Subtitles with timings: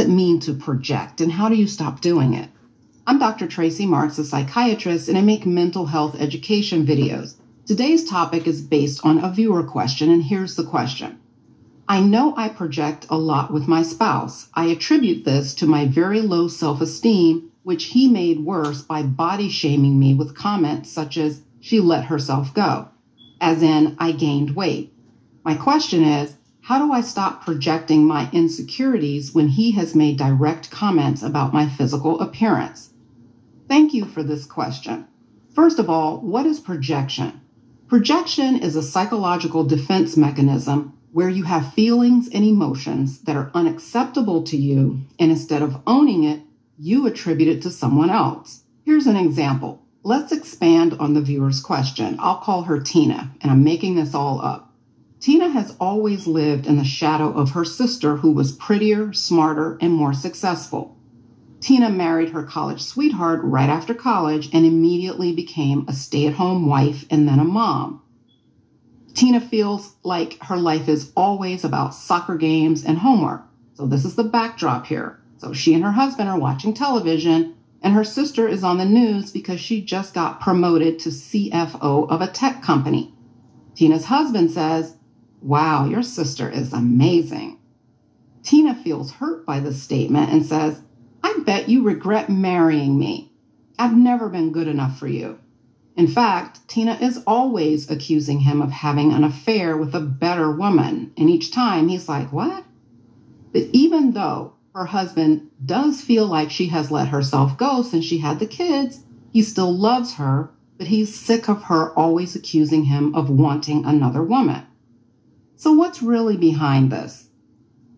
[0.00, 2.48] it mean to project and how do you stop doing it?
[3.06, 3.46] I'm Dr.
[3.46, 7.34] Tracy Marks, a psychiatrist, and I make mental health education videos.
[7.66, 11.18] Today's topic is based on a viewer question, and here's the question.
[11.86, 14.48] I know I project a lot with my spouse.
[14.54, 19.50] I attribute this to my very low self esteem, which he made worse by body
[19.50, 22.88] shaming me with comments such as, she let herself go,
[23.38, 24.94] as in, I gained weight.
[25.44, 26.36] My question is,
[26.70, 31.66] how do I stop projecting my insecurities when he has made direct comments about my
[31.66, 32.90] physical appearance?
[33.66, 35.08] Thank you for this question.
[35.52, 37.40] First of all, what is projection?
[37.88, 44.44] Projection is a psychological defense mechanism where you have feelings and emotions that are unacceptable
[44.44, 46.40] to you, and instead of owning it,
[46.78, 48.62] you attribute it to someone else.
[48.84, 49.82] Here's an example.
[50.04, 52.16] Let's expand on the viewer's question.
[52.20, 54.69] I'll call her Tina, and I'm making this all up.
[55.20, 59.92] Tina has always lived in the shadow of her sister, who was prettier, smarter, and
[59.92, 60.96] more successful.
[61.60, 66.66] Tina married her college sweetheart right after college and immediately became a stay at home
[66.66, 68.00] wife and then a mom.
[69.12, 73.42] Tina feels like her life is always about soccer games and homework.
[73.74, 75.20] So, this is the backdrop here.
[75.36, 79.30] So, she and her husband are watching television, and her sister is on the news
[79.32, 83.12] because she just got promoted to CFO of a tech company.
[83.74, 84.96] Tina's husband says,
[85.42, 87.58] Wow, your sister is amazing.
[88.42, 90.82] Tina feels hurt by this statement and says,
[91.22, 93.32] I bet you regret marrying me.
[93.78, 95.38] I've never been good enough for you.
[95.96, 101.12] In fact, Tina is always accusing him of having an affair with a better woman.
[101.16, 102.64] And each time he's like, What?
[103.52, 108.18] But even though her husband does feel like she has let herself go since she
[108.18, 113.14] had the kids, he still loves her, but he's sick of her always accusing him
[113.14, 114.62] of wanting another woman.
[115.60, 117.28] So, what's really behind this?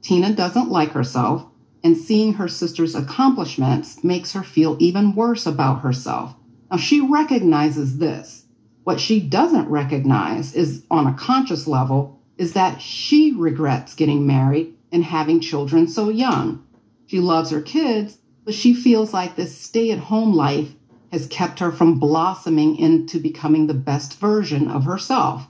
[0.00, 1.46] Tina doesn't like herself,
[1.84, 6.34] and seeing her sister's accomplishments makes her feel even worse about herself.
[6.72, 8.46] Now, she recognizes this.
[8.82, 14.74] What she doesn't recognize is on a conscious level is that she regrets getting married
[14.90, 16.64] and having children so young.
[17.06, 20.74] She loves her kids, but she feels like this stay at home life
[21.12, 25.46] has kept her from blossoming into becoming the best version of herself.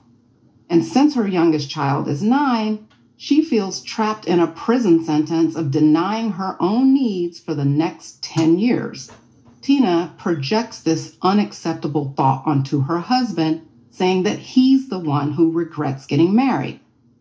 [0.73, 2.89] And since her youngest child is nine,
[3.19, 8.23] she feels trapped in a prison sentence of denying her own needs for the next
[8.23, 9.11] 10 years.
[9.61, 13.61] Tina projects this unacceptable thought onto her husband,
[13.91, 16.81] saying that he's the one who regrets getting married.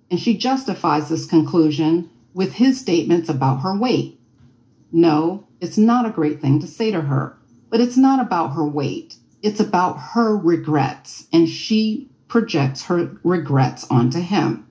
[0.09, 4.17] And she justifies this conclusion with his statements about her weight.
[4.93, 7.37] No, it's not a great thing to say to her,
[7.69, 9.17] but it's not about her weight.
[9.41, 14.65] It's about her regrets, and she projects her regrets onto him.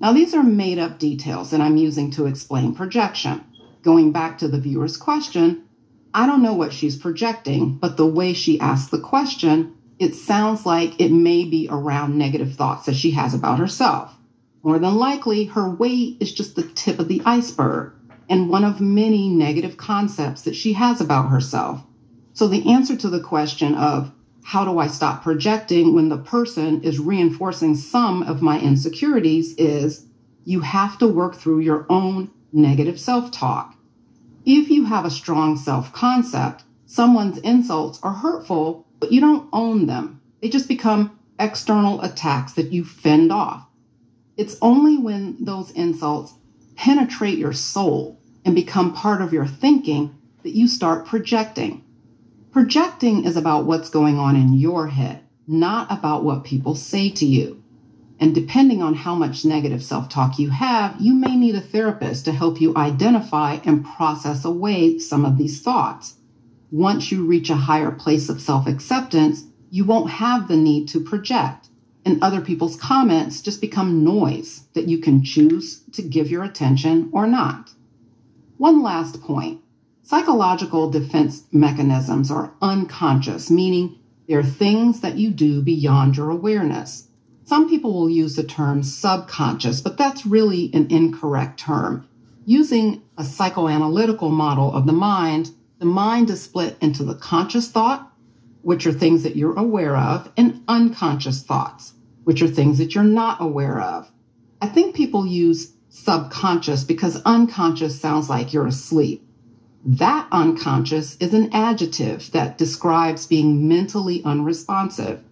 [0.00, 3.44] Now, these are made up details that I'm using to explain projection.
[3.82, 5.64] Going back to the viewer's question,
[6.14, 10.64] I don't know what she's projecting, but the way she asked the question, it sounds
[10.64, 14.16] like it may be around negative thoughts that she has about herself.
[14.62, 17.92] More than likely, her weight is just the tip of the iceberg
[18.30, 21.82] and one of many negative concepts that she has about herself.
[22.32, 24.10] So, the answer to the question of
[24.48, 30.06] how do I stop projecting when the person is reinforcing some of my insecurities is
[30.46, 33.76] you have to work through your own negative self talk.
[34.46, 39.84] If you have a strong self concept, someone's insults are hurtful, but you don't own
[39.84, 40.18] them.
[40.40, 43.66] They just become external attacks that you fend off.
[44.38, 46.32] It's only when those insults
[46.74, 51.84] penetrate your soul and become part of your thinking that you start projecting.
[52.58, 57.24] Projecting is about what's going on in your head, not about what people say to
[57.24, 57.62] you.
[58.18, 62.24] And depending on how much negative self talk you have, you may need a therapist
[62.24, 66.16] to help you identify and process away some of these thoughts.
[66.72, 70.98] Once you reach a higher place of self acceptance, you won't have the need to
[70.98, 71.68] project,
[72.04, 77.08] and other people's comments just become noise that you can choose to give your attention
[77.12, 77.70] or not.
[78.56, 79.60] One last point
[80.08, 83.94] Psychological defense mechanisms are unconscious, meaning
[84.26, 87.08] they're things that you do beyond your awareness.
[87.44, 92.08] Some people will use the term subconscious, but that's really an incorrect term.
[92.46, 98.10] Using a psychoanalytical model of the mind, the mind is split into the conscious thought,
[98.62, 101.92] which are things that you're aware of, and unconscious thoughts,
[102.24, 104.10] which are things that you're not aware of.
[104.62, 109.27] I think people use subconscious because unconscious sounds like you're asleep.
[109.84, 115.22] That unconscious is an adjective that describes being mentally unresponsive.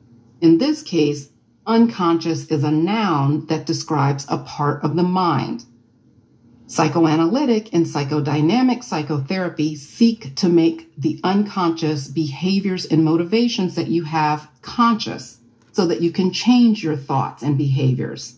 [0.40, 1.30] In this case,
[1.66, 5.64] unconscious is a noun that describes a part of the mind.
[6.68, 14.48] Psychoanalytic and psychodynamic psychotherapy seek to make the unconscious behaviors and motivations that you have
[14.62, 15.38] conscious
[15.72, 18.36] so that you can change your thoughts and behaviors.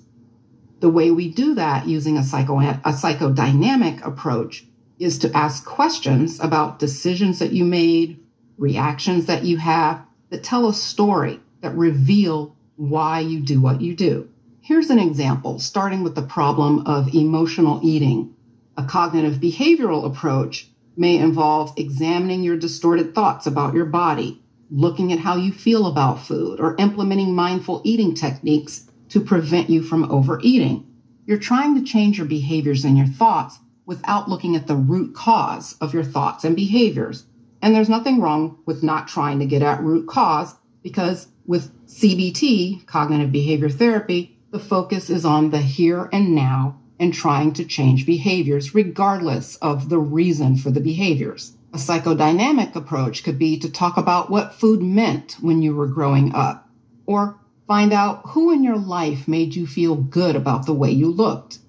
[0.81, 4.64] The way we do that using a, psycho- a psychodynamic approach
[4.99, 8.19] is to ask questions about decisions that you made,
[8.56, 13.95] reactions that you have that tell a story that reveal why you do what you
[13.95, 14.29] do.
[14.61, 18.35] Here's an example, starting with the problem of emotional eating.
[18.77, 25.21] A cognitive behavioral approach may involve examining your distorted thoughts about your body, looking at
[25.21, 30.87] how you feel about food, or implementing mindful eating techniques to prevent you from overeating.
[31.25, 35.75] You're trying to change your behaviors and your thoughts without looking at the root cause
[35.81, 37.25] of your thoughts and behaviors.
[37.62, 42.85] And there's nothing wrong with not trying to get at root cause because with CBT,
[42.85, 48.05] cognitive behavior therapy, the focus is on the here and now and trying to change
[48.05, 51.56] behaviors regardless of the reason for the behaviors.
[51.73, 56.35] A psychodynamic approach could be to talk about what food meant when you were growing
[56.35, 56.69] up,
[57.06, 61.11] or find out who in your life made you feel good about the way you
[61.11, 61.61] looked.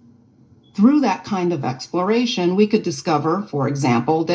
[0.79, 4.27] Through that kind of exploration, we could discover, for example, that